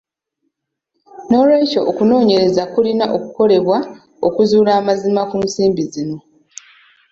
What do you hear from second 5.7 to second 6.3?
zino.